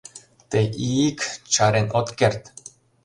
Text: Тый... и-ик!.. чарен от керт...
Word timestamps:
Тый... 0.49 0.65
и-ик!.. 0.87 1.19
чарен 1.53 1.87
от 1.99 2.07
керт... 2.17 2.41